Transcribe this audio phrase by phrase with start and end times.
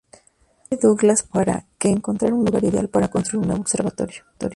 [0.71, 0.75] E.
[0.83, 4.25] Douglass para que encontrara un lugar ideal para construir un nuevo observatorio.